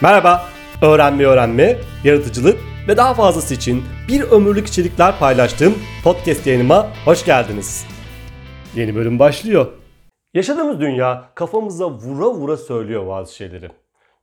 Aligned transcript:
Merhaba, 0.00 0.48
öğrenme 0.82 1.24
öğrenme, 1.24 1.76
yaratıcılık 2.04 2.58
ve 2.88 2.96
daha 2.96 3.14
fazlası 3.14 3.54
için 3.54 3.84
bir 4.08 4.20
ömürlük 4.22 4.66
içerikler 4.66 5.18
paylaştığım 5.18 5.74
podcast 6.04 6.46
yayınıma 6.46 6.90
hoş 7.04 7.24
geldiniz. 7.24 7.86
Yeni 8.76 8.94
bölüm 8.94 9.18
başlıyor. 9.18 9.66
Yaşadığımız 10.34 10.80
dünya 10.80 11.30
kafamıza 11.34 11.90
vura 11.90 12.30
vura 12.30 12.56
söylüyor 12.56 13.06
bazı 13.06 13.34
şeyleri. 13.34 13.70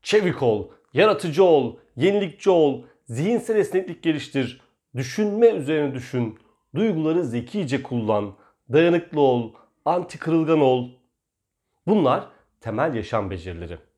Çevik 0.02 0.44
ol, 0.44 0.68
yaratıcı 0.94 1.44
ol, 1.44 1.76
yenilikçi 1.96 2.50
ol, 2.50 2.82
zihinsel 3.06 3.56
esneklik 3.56 4.04
geliştir, 4.04 4.62
düşünme 4.96 5.48
üzerine 5.48 5.94
düşün, 5.94 6.40
duyguları 6.76 7.24
zekice 7.24 7.84
kullan, 7.84 8.34
dayanıklı 8.74 9.22
ol, 9.22 9.54
anti 9.86 10.20
kırılgan 10.20 10.62
ol. 10.62 10.90
Bunlar 11.88 12.24
temel 12.62 12.95
yaşam 12.95 13.30
becerileri. 13.30 13.91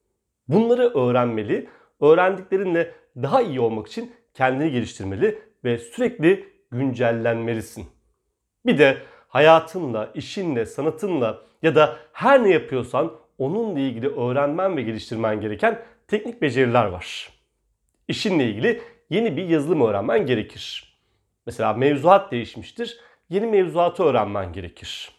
Bunları 0.48 0.94
öğrenmeli, 1.00 1.70
öğrendiklerinle 2.02 2.92
daha 3.16 3.42
iyi 3.42 3.60
olmak 3.60 3.88
için 3.88 4.12
kendini 4.34 4.72
geliştirmeli 4.72 5.42
ve 5.64 5.78
sürekli 5.78 6.50
güncellenmelisin. 6.72 7.86
Bir 8.66 8.78
de 8.78 8.98
hayatınla, 9.28 10.12
işinle, 10.14 10.66
sanatınla 10.66 11.42
ya 11.62 11.76
da 11.76 11.98
her 12.14 12.44
ne 12.44 12.50
yapıyorsan 12.50 13.14
onunla 13.38 13.80
ilgili 13.80 14.08
öğrenmen 14.08 14.78
ve 14.78 14.82
geliştirmen 14.82 15.42
gereken 15.42 15.82
teknik 16.08 16.42
beceriler 16.42 16.86
var. 16.86 17.30
İşinle 18.08 18.46
ilgili 18.46 18.82
yeni 19.10 19.38
bir 19.38 19.46
yazılım 19.46 19.82
öğrenmen 19.82 20.26
gerekir. 20.26 20.98
Mesela 21.46 21.74
mevzuat 21.74 22.32
değişmiştir, 22.32 23.00
yeni 23.30 23.46
mevzuatı 23.46 24.04
öğrenmen 24.04 24.54
gerekir. 24.54 25.12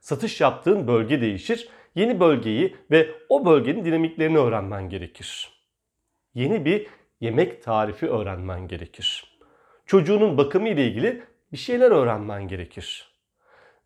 Satış 0.00 0.40
yaptığın 0.40 0.88
bölge 0.88 1.20
değişir, 1.20 1.68
yeni 1.96 2.20
bölgeyi 2.20 2.76
ve 2.90 3.10
o 3.28 3.46
bölgenin 3.46 3.84
dinamiklerini 3.84 4.38
öğrenmen 4.38 4.88
gerekir. 4.88 5.52
Yeni 6.34 6.64
bir 6.64 6.86
yemek 7.20 7.62
tarifi 7.62 8.08
öğrenmen 8.08 8.68
gerekir. 8.68 9.38
Çocuğunun 9.86 10.38
bakımı 10.38 10.68
ile 10.68 10.86
ilgili 10.86 11.22
bir 11.52 11.56
şeyler 11.56 11.90
öğrenmen 11.90 12.48
gerekir. 12.48 13.16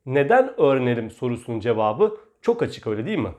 Neden 0.06 0.60
öğrenelim 0.60 1.10
sorusunun 1.10 1.60
cevabı 1.60 2.16
çok 2.40 2.62
açık 2.62 2.86
öyle 2.86 3.06
değil 3.06 3.18
mi? 3.18 3.34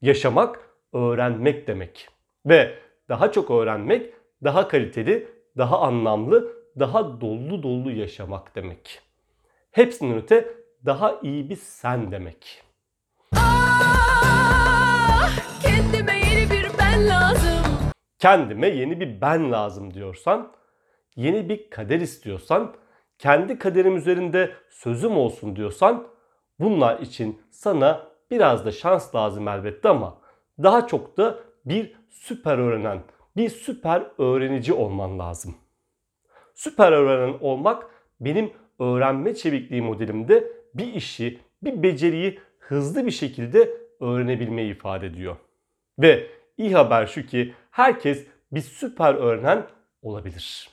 Yaşamak 0.00 0.70
öğrenmek 0.92 1.66
demek. 1.66 2.08
Ve 2.46 2.78
daha 3.08 3.32
çok 3.32 3.50
öğrenmek 3.50 4.14
daha 4.44 4.68
kaliteli, 4.68 5.28
daha 5.56 5.80
anlamlı, 5.80 6.52
daha 6.78 7.20
dolu 7.20 7.62
dolu 7.62 7.90
yaşamak 7.90 8.56
demek. 8.56 9.00
Hepsinden 9.70 10.18
öte 10.18 10.54
daha 10.84 11.20
iyi 11.22 11.50
bir 11.50 11.56
sen 11.56 12.12
demek. 12.12 12.63
Kendime 15.94 16.18
yeni 16.18 16.50
bir 16.50 16.78
ben 16.78 17.08
lazım. 17.08 17.50
kendime 18.18 18.68
yeni 18.68 19.00
bir 19.00 19.20
ben 19.20 19.52
lazım 19.52 19.94
diyorsan, 19.94 20.52
yeni 21.16 21.48
bir 21.48 21.70
kader 21.70 22.00
istiyorsan, 22.00 22.74
kendi 23.18 23.58
kaderim 23.58 23.96
üzerinde 23.96 24.52
sözüm 24.70 25.16
olsun 25.16 25.56
diyorsan 25.56 26.06
bunlar 26.60 26.98
için 26.98 27.42
sana 27.50 28.06
biraz 28.30 28.66
da 28.66 28.72
şans 28.72 29.14
lazım 29.14 29.48
elbette 29.48 29.88
ama 29.88 30.18
daha 30.62 30.86
çok 30.86 31.16
da 31.16 31.38
bir 31.64 31.96
süper 32.10 32.58
öğrenen, 32.58 33.02
bir 33.36 33.48
süper 33.48 34.02
öğrenici 34.18 34.72
olman 34.72 35.18
lazım. 35.18 35.54
Süper 36.54 36.92
öğrenen 36.92 37.38
olmak 37.40 37.86
benim 38.20 38.52
öğrenme 38.78 39.34
çevikliği 39.34 39.82
modelimde 39.82 40.52
bir 40.74 40.94
işi, 40.94 41.40
bir 41.62 41.82
beceriyi 41.82 42.40
hızlı 42.58 43.06
bir 43.06 43.10
şekilde 43.10 43.70
öğrenebilmeyi 44.00 44.70
ifade 44.70 45.06
ediyor. 45.06 45.36
Ve 45.98 46.30
iyi 46.56 46.74
haber 46.74 47.06
şu 47.06 47.26
ki 47.26 47.54
herkes 47.70 48.26
bir 48.52 48.60
süper 48.60 49.14
öğrenen 49.14 49.66
olabilir. 50.02 50.70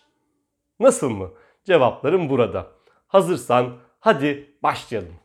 Nasıl 0.80 1.10
mı? 1.10 1.32
Cevaplarım 1.64 2.30
burada. 2.30 2.72
Hazırsan 3.08 3.78
hadi 4.00 4.58
başlayalım. 4.64 5.16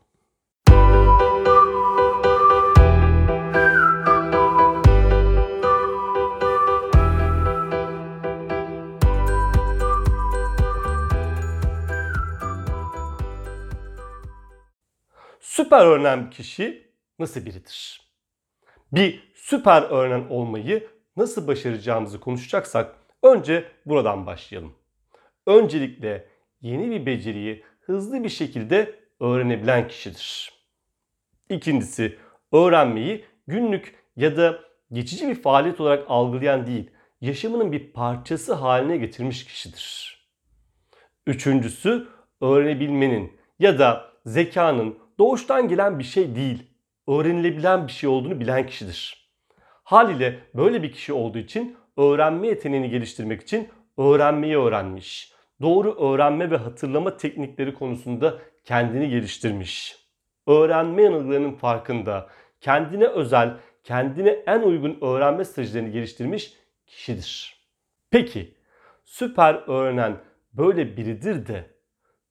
Süper 15.39 15.85
öğrenen 15.85 16.29
kişi 16.29 16.91
nasıl 17.19 17.45
biridir? 17.45 18.01
Bir 18.91 19.26
süper 19.49 19.81
öğrenen 19.81 20.29
olmayı 20.29 20.87
nasıl 21.17 21.47
başaracağımızı 21.47 22.19
konuşacaksak 22.19 22.95
önce 23.23 23.65
buradan 23.85 24.25
başlayalım. 24.25 24.73
Öncelikle 25.45 26.29
yeni 26.61 26.91
bir 26.91 27.05
beceriyi 27.05 27.63
hızlı 27.79 28.23
bir 28.23 28.29
şekilde 28.29 28.99
öğrenebilen 29.19 29.87
kişidir. 29.87 30.53
İkincisi 31.49 32.17
öğrenmeyi 32.51 33.25
günlük 33.47 33.95
ya 34.15 34.37
da 34.37 34.59
geçici 34.91 35.27
bir 35.27 35.41
faaliyet 35.41 35.81
olarak 35.81 36.05
algılayan 36.09 36.67
değil, 36.67 36.91
yaşamının 37.21 37.71
bir 37.71 37.93
parçası 37.93 38.53
haline 38.53 38.97
getirmiş 38.97 39.45
kişidir. 39.45 40.17
Üçüncüsü 41.27 42.07
öğrenebilmenin 42.41 43.39
ya 43.59 43.79
da 43.79 44.11
zekanın 44.25 44.99
doğuştan 45.19 45.67
gelen 45.67 45.99
bir 45.99 46.03
şey 46.03 46.35
değil, 46.35 46.63
öğrenilebilen 47.07 47.87
bir 47.87 47.91
şey 47.91 48.09
olduğunu 48.09 48.39
bilen 48.39 48.67
kişidir. 48.67 49.26
Haliyle 49.87 50.39
böyle 50.53 50.83
bir 50.83 50.91
kişi 50.91 51.13
olduğu 51.13 51.37
için 51.37 51.77
öğrenme 51.97 52.47
yeteneğini 52.47 52.89
geliştirmek 52.89 53.41
için 53.41 53.69
öğrenmeyi 53.97 54.57
öğrenmiş. 54.57 55.33
Doğru 55.61 56.11
öğrenme 56.11 56.51
ve 56.51 56.57
hatırlama 56.57 57.17
teknikleri 57.17 57.73
konusunda 57.73 58.37
kendini 58.65 59.09
geliştirmiş. 59.09 59.95
Öğrenme 60.47 61.03
yanılgılarının 61.03 61.51
farkında, 61.53 62.29
kendine 62.61 63.07
özel, 63.07 63.53
kendine 63.83 64.29
en 64.29 64.61
uygun 64.61 64.97
öğrenme 65.01 65.45
stratejilerini 65.45 65.91
geliştirmiş 65.91 66.53
kişidir. 66.87 67.61
Peki 68.11 68.55
süper 69.05 69.63
öğrenen 69.67 70.17
böyle 70.53 70.97
biridir 70.97 71.47
de 71.47 71.65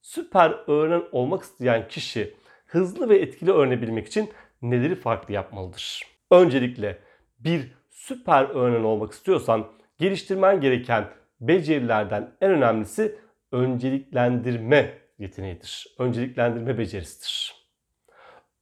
süper 0.01 0.55
öğrenen 0.67 1.03
olmak 1.11 1.43
isteyen 1.43 1.87
kişi 1.87 2.33
hızlı 2.65 3.09
ve 3.09 3.17
etkili 3.17 3.51
öğrenebilmek 3.51 4.07
için 4.07 4.29
neleri 4.61 4.95
farklı 4.95 5.33
yapmalıdır? 5.33 6.03
Öncelikle 6.31 7.06
bir 7.39 7.71
süper 7.89 8.49
öğrenen 8.49 8.83
olmak 8.83 9.11
istiyorsan 9.11 9.67
geliştirmen 9.97 10.61
gereken 10.61 11.09
becerilerden 11.41 12.31
en 12.41 12.51
önemlisi 12.51 13.19
önceliklendirme 13.51 14.93
yeteneğidir. 15.19 15.95
Önceliklendirme 15.99 16.77
becerisidir. 16.77 17.55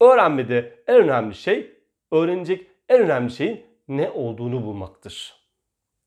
Öğrenmede 0.02 0.84
en 0.88 0.96
önemli 0.96 1.36
şey 1.36 1.72
öğrenecek 2.12 2.68
en 2.90 3.02
önemli 3.02 3.32
şeyin 3.32 3.66
ne 3.88 4.10
olduğunu 4.10 4.64
bulmaktır. 4.66 5.34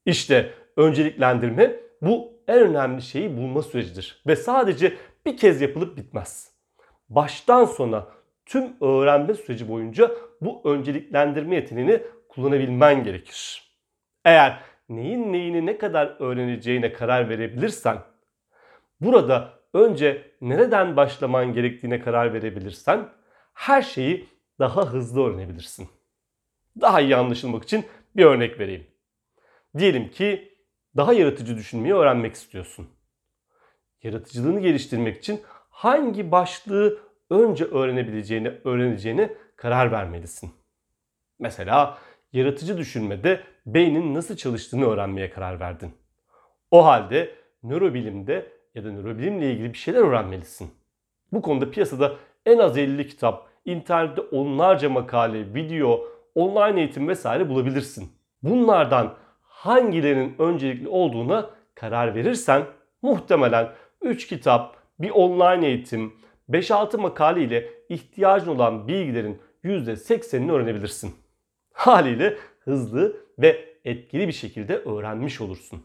İşte 0.06 0.52
önceliklendirme 0.76 1.76
bu 2.02 2.32
en 2.48 2.58
önemli 2.58 3.02
şeyi 3.02 3.36
bulma 3.36 3.62
sürecidir 3.62 4.22
ve 4.26 4.36
sadece 4.36 4.96
bir 5.26 5.36
kez 5.36 5.60
yapılıp 5.60 5.96
bitmez. 5.96 6.52
Baştan 7.08 7.64
sona 7.64 8.06
tüm 8.46 8.76
öğrenme 8.80 9.34
süreci 9.34 9.68
boyunca 9.68 10.10
bu 10.40 10.62
önceliklendirme 10.64 11.56
yeteneğini 11.56 12.02
kullanabilmen 12.28 13.04
gerekir. 13.04 13.70
Eğer 14.24 14.60
neyin 14.88 15.32
neyini 15.32 15.66
ne 15.66 15.78
kadar 15.78 16.16
öğreneceğine 16.18 16.92
karar 16.92 17.28
verebilirsen, 17.28 17.98
burada 19.00 19.52
önce 19.74 20.32
nereden 20.40 20.96
başlaman 20.96 21.52
gerektiğine 21.52 22.00
karar 22.00 22.34
verebilirsen, 22.34 23.08
her 23.54 23.82
şeyi 23.82 24.28
daha 24.58 24.86
hızlı 24.86 25.24
öğrenebilirsin. 25.24 25.88
Daha 26.80 27.00
iyi 27.00 27.16
anlaşılmak 27.16 27.64
için 27.64 27.86
bir 28.16 28.24
örnek 28.24 28.60
vereyim. 28.60 28.86
Diyelim 29.78 30.10
ki 30.10 30.58
daha 30.96 31.12
yaratıcı 31.12 31.56
düşünmeyi 31.56 31.94
öğrenmek 31.94 32.34
istiyorsun. 32.34 32.88
Yaratıcılığını 34.02 34.60
geliştirmek 34.60 35.18
için 35.18 35.42
hangi 35.70 36.30
başlığı 36.30 36.98
önce 37.30 37.64
öğrenebileceğini, 37.64 38.52
öğreneceğine 38.64 39.34
karar 39.56 39.92
vermelisin. 39.92 40.50
Mesela 41.38 41.98
yaratıcı 42.32 42.78
düşünmede 42.78 43.40
beynin 43.66 44.14
nasıl 44.14 44.36
çalıştığını 44.36 44.86
öğrenmeye 44.86 45.30
karar 45.30 45.60
verdin. 45.60 45.92
O 46.70 46.84
halde 46.84 47.34
nörobilimde 47.62 48.52
ya 48.74 48.84
da 48.84 48.92
nörobilimle 48.92 49.52
ilgili 49.52 49.72
bir 49.72 49.78
şeyler 49.78 50.00
öğrenmelisin. 50.00 50.70
Bu 51.32 51.42
konuda 51.42 51.70
piyasada 51.70 52.16
en 52.46 52.58
az 52.58 52.78
50 52.78 53.08
kitap, 53.08 53.48
internette 53.64 54.20
onlarca 54.20 54.90
makale, 54.90 55.54
video, 55.54 56.04
online 56.34 56.80
eğitim 56.80 57.08
vesaire 57.08 57.48
bulabilirsin. 57.48 58.12
Bunlardan 58.42 59.14
hangilerinin 59.42 60.34
öncelikli 60.38 60.88
olduğuna 60.88 61.50
karar 61.74 62.14
verirsen 62.14 62.62
muhtemelen 63.02 63.68
3 64.02 64.26
kitap, 64.26 64.76
bir 64.98 65.10
online 65.10 65.66
eğitim, 65.66 66.12
5-6 66.50 66.96
makale 66.96 67.42
ile 67.42 67.70
ihtiyacın 67.88 68.50
olan 68.50 68.88
bilgilerin 68.88 69.40
%80'ini 69.64 70.52
öğrenebilirsin. 70.52 71.14
Haliyle 71.78 72.36
hızlı 72.60 73.16
ve 73.38 73.64
etkili 73.84 74.28
bir 74.28 74.32
şekilde 74.32 74.76
öğrenmiş 74.76 75.40
olursun. 75.40 75.82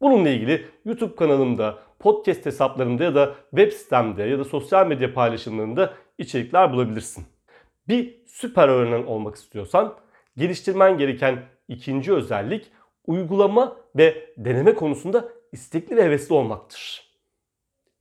Bununla 0.00 0.28
ilgili 0.28 0.66
YouTube 0.84 1.16
kanalımda, 1.16 1.78
podcast 1.98 2.46
hesaplarımda 2.46 3.04
ya 3.04 3.14
da 3.14 3.34
web 3.50 3.72
sitemde 3.72 4.22
ya 4.22 4.38
da 4.38 4.44
sosyal 4.44 4.86
medya 4.86 5.14
paylaşımlarında 5.14 5.94
içerikler 6.18 6.72
bulabilirsin. 6.72 7.26
Bir 7.88 8.24
süper 8.26 8.68
öğrenen 8.68 9.06
olmak 9.06 9.36
istiyorsan 9.36 9.94
geliştirmen 10.36 10.98
gereken 10.98 11.42
ikinci 11.68 12.12
özellik 12.12 12.72
uygulama 13.06 13.76
ve 13.96 14.34
deneme 14.36 14.74
konusunda 14.74 15.28
istekli 15.52 15.96
ve 15.96 16.04
hevesli 16.04 16.34
olmaktır. 16.34 17.10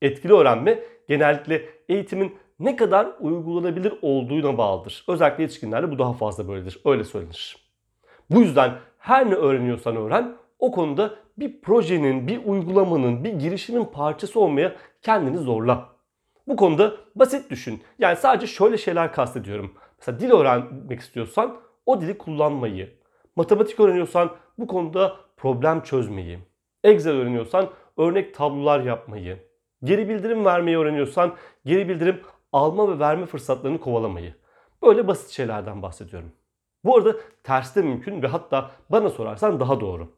Etkili 0.01 0.33
öğrenme 0.33 0.80
genellikle 1.07 1.69
eğitimin 1.89 2.38
ne 2.59 2.75
kadar 2.75 3.07
uygulanabilir 3.19 3.94
olduğuna 4.01 4.57
bağlıdır. 4.57 5.05
Özellikle 5.07 5.44
yetişkinlerde 5.44 5.91
bu 5.91 6.00
daha 6.00 6.13
fazla 6.13 6.47
böyledir. 6.47 6.81
Öyle 6.85 7.03
söylenir. 7.03 7.57
Bu 8.29 8.41
yüzden 8.41 8.73
her 8.97 9.29
ne 9.29 9.35
öğreniyorsan 9.35 9.95
öğren 9.95 10.35
o 10.59 10.71
konuda 10.71 11.13
bir 11.38 11.61
projenin, 11.61 12.27
bir 12.27 12.45
uygulamanın, 12.45 13.23
bir 13.23 13.33
girişimin 13.33 13.85
parçası 13.85 14.39
olmaya 14.39 14.75
kendini 15.01 15.38
zorla. 15.38 15.89
Bu 16.47 16.55
konuda 16.55 16.94
basit 17.15 17.50
düşün. 17.50 17.81
Yani 18.00 18.15
sadece 18.15 18.47
şöyle 18.47 18.77
şeyler 18.77 19.13
kastediyorum. 19.13 19.73
Mesela 19.97 20.19
dil 20.19 20.31
öğrenmek 20.31 20.99
istiyorsan 20.99 21.57
o 21.85 22.01
dili 22.01 22.17
kullanmayı. 22.17 22.94
Matematik 23.35 23.79
öğreniyorsan 23.79 24.29
bu 24.59 24.67
konuda 24.67 25.15
problem 25.38 25.83
çözmeyi. 25.83 26.39
Excel 26.83 27.13
öğreniyorsan 27.13 27.69
örnek 27.97 28.35
tablolar 28.35 28.79
yapmayı. 28.79 29.38
Geri 29.83 30.09
bildirim 30.09 30.45
vermeyi 30.45 30.77
öğreniyorsan 30.77 31.33
geri 31.65 31.89
bildirim 31.89 32.21
alma 32.53 32.95
ve 32.95 33.00
verme 33.00 33.25
fırsatlarını 33.25 33.79
kovalamayı. 33.79 34.33
Böyle 34.83 35.07
basit 35.07 35.29
şeylerden 35.29 35.81
bahsediyorum. 35.81 36.31
Bu 36.85 36.97
arada 36.97 37.15
tersi 37.44 37.75
de 37.75 37.81
mümkün 37.81 38.21
ve 38.21 38.27
hatta 38.27 38.71
bana 38.89 39.09
sorarsan 39.09 39.59
daha 39.59 39.79
doğru. 39.79 40.17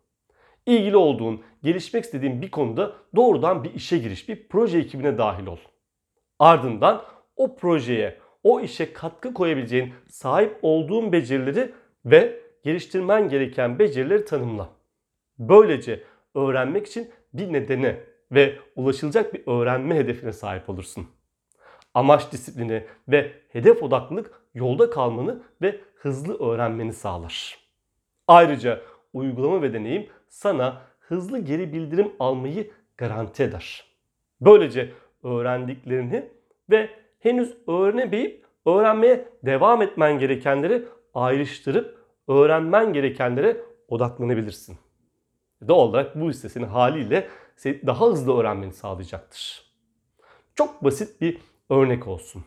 İlgili 0.65 0.97
olduğun, 0.97 1.41
gelişmek 1.63 2.03
istediğin 2.03 2.41
bir 2.41 2.51
konuda 2.51 2.93
doğrudan 3.15 3.63
bir 3.63 3.73
işe 3.73 3.97
giriş, 3.97 4.29
bir 4.29 4.47
proje 4.47 4.77
ekibine 4.77 5.17
dahil 5.17 5.47
ol. 5.47 5.57
Ardından 6.39 7.03
o 7.35 7.55
projeye, 7.55 8.19
o 8.43 8.61
işe 8.61 8.93
katkı 8.93 9.33
koyabileceğin 9.33 9.93
sahip 10.09 10.59
olduğun 10.61 11.11
becerileri 11.11 11.73
ve 12.05 12.39
geliştirmen 12.63 13.29
gereken 13.29 13.79
becerileri 13.79 14.25
tanımla. 14.25 14.69
Böylece 15.39 16.03
öğrenmek 16.35 16.87
için 16.87 17.11
bir 17.33 17.53
nedene 17.53 18.03
ve 18.31 18.59
ulaşılacak 18.75 19.33
bir 19.33 19.43
öğrenme 19.47 19.95
hedefine 19.95 20.33
sahip 20.33 20.69
olursun. 20.69 21.07
Amaç 21.95 22.31
disiplini 22.31 22.85
ve 23.07 23.31
hedef 23.49 23.83
odaklılık 23.83 24.41
yolda 24.53 24.89
kalmanı 24.89 25.43
ve 25.61 25.81
hızlı 25.95 26.39
öğrenmeni 26.39 26.93
sağlar. 26.93 27.59
Ayrıca 28.27 28.81
uygulama 29.13 29.61
ve 29.61 29.73
deneyim 29.73 30.07
sana 30.27 30.81
hızlı 30.99 31.39
geri 31.39 31.73
bildirim 31.73 32.11
almayı 32.19 32.71
garanti 32.97 33.43
eder. 33.43 33.83
Böylece 34.41 34.91
öğrendiklerini 35.23 36.29
ve 36.69 36.89
henüz 37.19 37.57
öğrenemeyip 37.67 38.45
öğrenmeye 38.65 39.29
devam 39.43 39.81
etmen 39.81 40.19
gerekenleri 40.19 40.85
ayrıştırıp 41.13 41.99
öğrenmen 42.27 42.93
gerekenlere 42.93 43.57
odaklanabilirsin. 43.87 44.77
Doğal 45.67 45.79
olarak 45.79 46.15
bu 46.15 46.29
ise 46.29 46.49
senin 46.49 46.67
haliyle 46.67 47.27
daha 47.65 48.05
hızlı 48.05 48.37
öğrenmeni 48.37 48.73
sağlayacaktır. 48.73 49.65
Çok 50.55 50.83
basit 50.83 51.21
bir 51.21 51.37
örnek 51.69 52.07
olsun. 52.07 52.45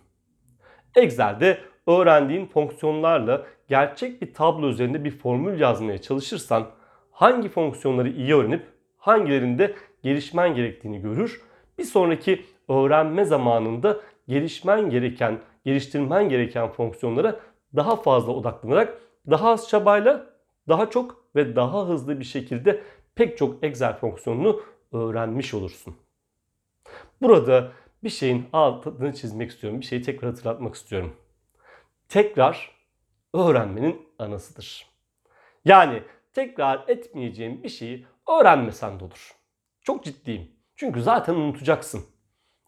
Excel'de 0.96 1.58
öğrendiğin 1.86 2.46
fonksiyonlarla 2.46 3.46
gerçek 3.68 4.22
bir 4.22 4.34
tablo 4.34 4.68
üzerinde 4.68 5.04
bir 5.04 5.18
formül 5.18 5.60
yazmaya 5.60 5.98
çalışırsan 5.98 6.66
hangi 7.10 7.48
fonksiyonları 7.48 8.08
iyi 8.08 8.34
öğrenip 8.34 8.66
hangilerinde 8.96 9.74
gelişmen 10.02 10.54
gerektiğini 10.54 11.00
görür. 11.00 11.42
Bir 11.78 11.84
sonraki 11.84 12.44
öğrenme 12.68 13.24
zamanında 13.24 14.00
gelişmen 14.28 14.90
gereken, 14.90 15.38
geliştirmen 15.64 16.28
gereken 16.28 16.68
fonksiyonlara 16.68 17.40
daha 17.76 17.96
fazla 17.96 18.32
odaklanarak 18.32 18.98
daha 19.30 19.50
az 19.50 19.68
çabayla 19.68 20.26
daha 20.68 20.90
çok 20.90 21.24
ve 21.36 21.56
daha 21.56 21.88
hızlı 21.88 22.20
bir 22.20 22.24
şekilde 22.24 22.82
pek 23.14 23.38
çok 23.38 23.64
Excel 23.64 23.96
fonksiyonunu 23.96 24.60
öğrenmiş 24.92 25.54
olursun. 25.54 25.96
Burada 27.22 27.72
bir 28.04 28.08
şeyin 28.08 28.48
altını 28.52 29.12
çizmek 29.14 29.50
istiyorum. 29.50 29.80
Bir 29.80 29.84
şeyi 29.86 30.02
tekrar 30.02 30.30
hatırlatmak 30.30 30.74
istiyorum. 30.74 31.16
Tekrar 32.08 32.70
öğrenmenin 33.34 34.08
anasıdır. 34.18 34.86
Yani 35.64 36.02
tekrar 36.32 36.84
etmeyeceğin 36.88 37.62
bir 37.62 37.68
şeyi 37.68 38.06
öğrenmesen 38.28 39.00
de 39.00 39.04
olur. 39.04 39.36
Çok 39.82 40.04
ciddiyim. 40.04 40.50
Çünkü 40.76 41.02
zaten 41.02 41.34
unutacaksın. 41.34 42.04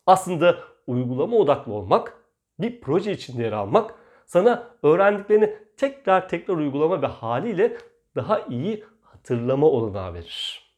Aslında 0.07 0.59
uygulama 0.87 1.37
odaklı 1.37 1.73
olmak, 1.73 2.15
bir 2.59 2.81
proje 2.81 3.13
içinde 3.13 3.43
yer 3.43 3.53
almak 3.53 3.95
sana 4.27 4.71
öğrendiklerini 4.83 5.57
tekrar 5.77 6.29
tekrar 6.29 6.55
uygulama 6.55 7.03
ve 7.03 7.07
haliyle 7.07 7.77
daha 8.17 8.41
iyi 8.41 8.85
hatırlama 9.03 9.67
olanağı 9.67 10.15
verir. 10.15 10.71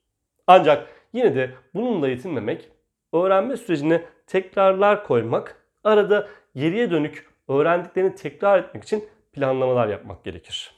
Ancak 0.46 0.88
yine 1.12 1.34
de 1.34 1.54
bununla 1.74 2.08
yetinmemek, 2.08 2.68
öğrenme 3.12 3.56
sürecine 3.56 4.04
tekrarlar 4.32 5.06
koymak, 5.06 5.56
arada 5.84 6.28
geriye 6.56 6.90
dönük 6.90 7.26
öğrendiklerini 7.48 8.14
tekrar 8.14 8.58
etmek 8.58 8.82
için 8.82 9.04
planlamalar 9.32 9.88
yapmak 9.88 10.24
gerekir. 10.24 10.74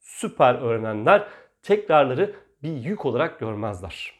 Süper 0.00 0.54
öğrenenler 0.54 1.28
tekrarları 1.62 2.34
bir 2.62 2.72
yük 2.72 3.06
olarak 3.06 3.40
görmezler. 3.40 4.14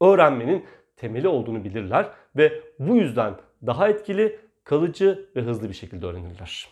Öğrenmenin 0.00 0.66
temeli 0.96 1.28
olduğunu 1.28 1.64
bilirler 1.64 2.06
ve 2.36 2.60
bu 2.78 2.96
yüzden 2.96 3.34
daha 3.66 3.88
etkili, 3.88 4.40
kalıcı 4.64 5.28
ve 5.36 5.40
hızlı 5.40 5.68
bir 5.68 5.74
şekilde 5.74 6.06
öğrenirler. 6.06 6.68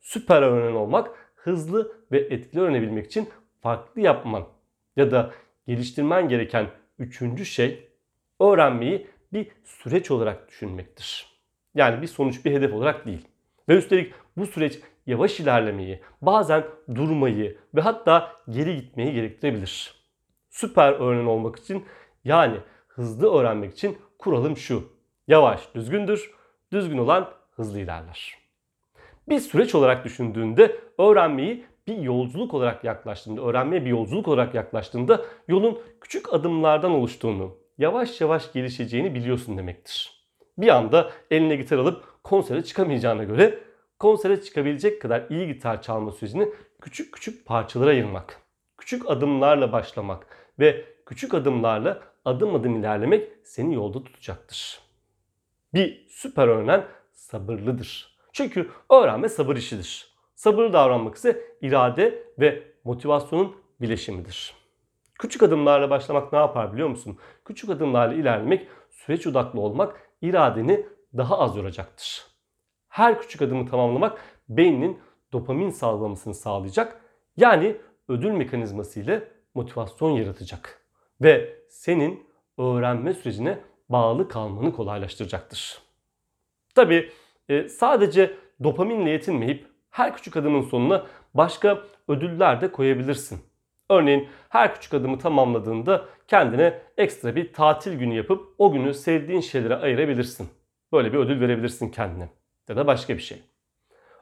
Süper 0.00 0.42
öğrenen 0.42 0.74
olmak 0.74 1.32
hızlı 1.34 1.96
ve 2.12 2.18
etkili 2.18 2.60
öğrenebilmek 2.60 3.06
için 3.06 3.28
farklı 3.60 4.00
yapman 4.00 4.46
ya 4.96 5.10
da 5.10 5.30
geliştirmen 5.66 6.28
gereken 6.28 6.66
üçüncü 6.98 7.44
şey 7.44 7.88
öğrenmeyi 8.40 9.06
bir 9.32 9.48
süreç 9.64 10.10
olarak 10.10 10.48
düşünmektir. 10.48 11.26
Yani 11.74 12.02
bir 12.02 12.06
sonuç, 12.06 12.44
bir 12.44 12.52
hedef 12.52 12.72
olarak 12.72 13.06
değil. 13.06 13.28
Ve 13.68 13.76
üstelik 13.76 14.14
bu 14.36 14.46
süreç 14.46 14.80
yavaş 15.06 15.40
ilerlemeyi, 15.40 16.00
bazen 16.22 16.64
durmayı 16.94 17.58
ve 17.74 17.80
hatta 17.80 18.32
geri 18.48 18.76
gitmeyi 18.76 19.12
gerektirebilir. 19.12 19.94
Süper 20.50 20.92
öğrenen 20.92 21.26
olmak 21.26 21.58
için 21.58 21.84
yani 22.24 22.56
hızlı 22.88 23.34
öğrenmek 23.34 23.72
için 23.72 23.98
kuralım 24.18 24.56
şu. 24.56 24.92
Yavaş 25.28 25.74
düzgündür, 25.74 26.34
düzgün 26.72 26.98
olan 26.98 27.30
hızlı 27.56 27.80
ilerler. 27.80 28.38
Bir 29.28 29.38
süreç 29.40 29.74
olarak 29.74 30.04
düşündüğünde 30.04 30.80
öğrenmeyi 30.98 31.64
bir 31.86 31.96
yolculuk 31.96 32.54
olarak 32.54 32.84
yaklaştığında, 32.84 33.42
öğrenmeye 33.42 33.84
bir 33.84 33.90
yolculuk 33.90 34.28
olarak 34.28 34.54
yaklaştığında 34.54 35.24
yolun 35.48 35.80
küçük 36.00 36.34
adımlardan 36.34 36.90
oluştuğunu, 36.90 37.56
yavaş 37.78 38.20
yavaş 38.20 38.52
gelişeceğini 38.52 39.14
biliyorsun 39.14 39.58
demektir. 39.58 40.22
Bir 40.58 40.68
anda 40.68 41.10
eline 41.30 41.56
gitar 41.56 41.78
alıp 41.78 42.24
konsere 42.24 42.64
çıkamayacağına 42.64 43.24
göre 43.24 43.58
konsere 43.98 44.42
çıkabilecek 44.42 45.02
kadar 45.02 45.24
iyi 45.30 45.46
gitar 45.46 45.82
çalma 45.82 46.12
sürecini 46.12 46.48
küçük 46.80 47.14
küçük 47.14 47.46
parçalara 47.46 47.90
ayırmak, 47.90 48.40
küçük 48.78 49.10
adımlarla 49.10 49.72
başlamak 49.72 50.26
ve 50.58 50.84
küçük 51.06 51.34
adımlarla 51.34 52.02
adım 52.24 52.54
adım 52.54 52.76
ilerlemek 52.76 53.28
seni 53.44 53.74
yolda 53.74 54.04
tutacaktır. 54.04 54.80
Bir 55.74 56.06
süper 56.08 56.48
öğrenen 56.48 56.84
sabırlıdır. 57.12 58.18
Çünkü 58.32 58.70
öğrenme 58.90 59.28
sabır 59.28 59.56
işidir. 59.56 60.12
Sabırlı 60.34 60.72
davranmak 60.72 61.16
ise 61.16 61.56
irade 61.60 62.24
ve 62.38 62.62
motivasyonun 62.84 63.56
bileşimidir. 63.80 64.61
Küçük 65.22 65.42
adımlarla 65.42 65.90
başlamak 65.90 66.32
ne 66.32 66.38
yapar 66.38 66.72
biliyor 66.72 66.88
musun? 66.88 67.18
Küçük 67.44 67.70
adımlarla 67.70 68.14
ilerlemek, 68.14 68.68
süreç 68.90 69.26
odaklı 69.26 69.60
olmak 69.60 70.10
iradeni 70.22 70.86
daha 71.16 71.38
az 71.38 71.56
yoracaktır. 71.56 72.26
Her 72.88 73.20
küçük 73.20 73.42
adımı 73.42 73.66
tamamlamak 73.66 74.20
beynin 74.48 74.98
dopamin 75.32 75.70
salgılamasını 75.70 76.34
sağlayacak. 76.34 77.00
Yani 77.36 77.76
ödül 78.08 78.30
mekanizması 78.30 79.00
ile 79.00 79.28
motivasyon 79.54 80.10
yaratacak. 80.10 80.86
Ve 81.20 81.58
senin 81.70 82.26
öğrenme 82.58 83.14
sürecine 83.14 83.58
bağlı 83.88 84.28
kalmanı 84.28 84.72
kolaylaştıracaktır. 84.72 85.82
Tabi 86.74 87.10
sadece 87.68 88.36
dopaminle 88.64 89.10
yetinmeyip 89.10 89.66
her 89.90 90.16
küçük 90.16 90.36
adımın 90.36 90.62
sonuna 90.62 91.06
başka 91.34 91.82
ödüller 92.08 92.60
de 92.60 92.72
koyabilirsin. 92.72 93.51
Örneğin 93.92 94.28
her 94.48 94.74
küçük 94.74 94.94
adımı 94.94 95.18
tamamladığında 95.18 96.04
kendine 96.28 96.78
ekstra 96.96 97.36
bir 97.36 97.52
tatil 97.52 97.98
günü 97.98 98.14
yapıp 98.14 98.54
o 98.58 98.72
günü 98.72 98.94
sevdiğin 98.94 99.40
şeylere 99.40 99.76
ayırabilirsin. 99.76 100.48
Böyle 100.92 101.12
bir 101.12 101.18
ödül 101.18 101.40
verebilirsin 101.40 101.88
kendine. 101.88 102.28
Ya 102.68 102.76
da 102.76 102.86
başka 102.86 103.14
bir 103.16 103.22
şey. 103.22 103.42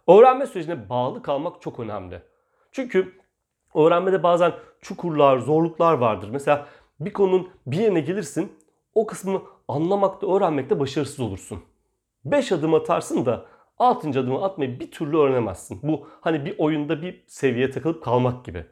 Öğrenme 0.08 0.46
sürecine 0.46 0.88
bağlı 0.88 1.22
kalmak 1.22 1.62
çok 1.62 1.80
önemli. 1.80 2.22
Çünkü 2.72 3.20
Öğrenmede 3.74 4.22
bazen 4.22 4.52
çukurlar, 4.80 5.38
zorluklar 5.38 5.94
vardır. 5.94 6.28
Mesela 6.32 6.66
bir 7.00 7.12
konunun 7.12 7.48
bir 7.66 7.76
yerine 7.76 8.00
gelirsin, 8.00 8.52
o 8.94 9.06
kısmını 9.06 9.40
anlamakta, 9.68 10.36
öğrenmekte 10.36 10.80
başarısız 10.80 11.20
olursun. 11.20 11.62
5 12.24 12.52
adım 12.52 12.74
atarsın 12.74 13.26
da 13.26 13.46
6. 13.78 14.08
adımı 14.08 14.44
atmayı 14.44 14.80
bir 14.80 14.90
türlü 14.90 15.18
öğrenemezsin. 15.18 15.80
Bu 15.82 16.08
hani 16.20 16.44
bir 16.44 16.58
oyunda 16.58 17.02
bir 17.02 17.24
seviyeye 17.26 17.70
takılıp 17.70 18.04
kalmak 18.04 18.44
gibi. 18.44 18.66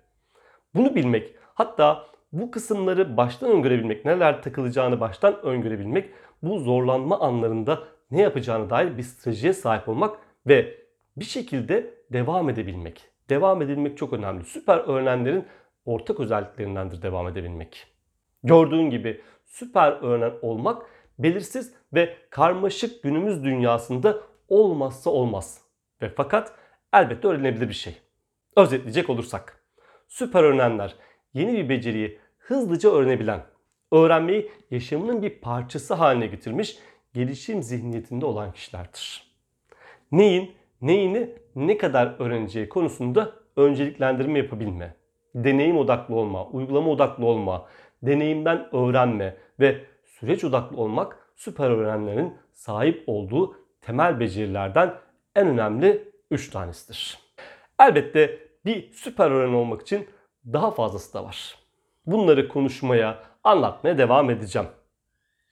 Bunu 0.79 0.95
bilmek, 0.95 1.35
hatta 1.55 2.07
bu 2.33 2.51
kısımları 2.51 3.17
baştan 3.17 3.51
öngörebilmek, 3.51 4.05
neler 4.05 4.43
takılacağını 4.43 5.01
baştan 5.01 5.43
öngörebilmek, 5.43 6.11
bu 6.43 6.59
zorlanma 6.59 7.21
anlarında 7.21 7.85
ne 8.11 8.23
yapacağına 8.23 8.71
dair 8.71 8.97
bir 8.97 9.03
stratejiye 9.03 9.53
sahip 9.53 9.89
olmak 9.89 10.19
ve 10.47 10.75
bir 11.17 11.25
şekilde 11.25 11.95
devam 12.13 12.51
edebilmek. 12.51 13.05
Devam 13.31 13.63
edebilmek 13.63 13.99
çok 13.99 14.13
önemli. 14.13 14.45
Süper 14.45 14.79
öğrenenlerin 14.79 15.47
ortak 15.85 16.21
özelliklerindendir 16.21 17.03
devam 17.03 17.29
edebilmek. 17.29 17.87
Gördüğün 18.43 18.91
gibi 18.91 19.21
süper 19.45 19.93
öğrenen 19.93 20.33
olmak 20.43 20.83
belirsiz 21.19 21.75
ve 21.95 22.17
karmaşık 22.31 23.03
günümüz 23.03 23.45
dünyasında 23.45 24.21
olmazsa 24.49 25.11
olmaz. 25.11 25.61
Ve 26.03 26.09
fakat 26.09 26.53
elbette 26.93 27.29
öğrenebilir 27.29 27.69
bir 27.69 27.75
şey. 27.75 27.97
Özetleyecek 28.57 29.11
olursak, 29.11 29.58
süper 30.09 30.45
öğrenenler 30.45 30.95
yeni 31.35 31.53
bir 31.53 31.69
beceriyi 31.69 32.19
hızlıca 32.39 32.91
öğrenebilen, 32.91 33.43
öğrenmeyi 33.93 34.51
yaşamının 34.71 35.23
bir 35.23 35.41
parçası 35.41 35.95
haline 35.95 36.27
getirmiş, 36.27 36.79
gelişim 37.15 37.63
zihniyetinde 37.63 38.27
olan 38.27 38.53
kişilerdir. 38.53 39.33
Neyin, 40.13 40.53
neyini 40.81 41.31
ne 41.57 41.79
kadar 41.79 42.15
öğreneceği 42.19 42.69
konusunda 42.69 43.33
önceliklendirme 43.57 44.39
yapabilme, 44.39 44.95
deneyim 45.35 45.79
odaklı 45.79 46.15
olma, 46.15 46.47
uygulama 46.47 46.91
odaklı 46.91 47.27
olma, 47.27 47.69
deneyimden 48.03 48.75
öğrenme 48.75 49.37
ve 49.61 49.85
süreç 50.05 50.45
odaklı 50.45 50.77
olmak 50.77 51.19
süper 51.37 51.71
öğrenenlerin 51.71 52.35
sahip 52.55 53.05
olduğu 53.07 53.57
temel 53.81 54.21
becerilerden 54.21 54.95
en 55.37 55.47
önemli 55.47 56.13
3 56.31 56.51
tanesidir. 56.51 57.19
Elbette 57.81 58.48
bir 58.65 58.93
süper 58.93 59.31
öğrenen 59.31 59.55
olmak 59.55 59.83
için 59.83 60.09
daha 60.53 60.71
fazlası 60.71 61.15
da 61.15 61.25
var. 61.25 61.59
Bunları 62.07 62.49
konuşmaya, 62.49 63.23
anlatmaya 63.45 63.99
devam 63.99 64.31
edeceğim. 64.31 64.69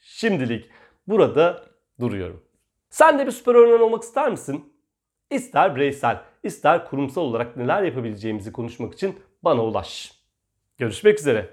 Şimdilik 0.00 0.70
burada 1.06 1.64
duruyorum. 2.00 2.44
Sen 2.90 3.18
de 3.18 3.26
bir 3.26 3.30
süper 3.30 3.54
öğrenen 3.54 3.80
olmak 3.80 4.02
ister 4.02 4.30
misin? 4.30 4.72
İster 5.30 5.76
bireysel, 5.76 6.22
ister 6.42 6.84
kurumsal 6.88 7.22
olarak 7.22 7.56
neler 7.56 7.82
yapabileceğimizi 7.82 8.52
konuşmak 8.52 8.94
için 8.94 9.20
bana 9.42 9.64
ulaş. 9.64 10.12
Görüşmek 10.78 11.18
üzere. 11.18 11.50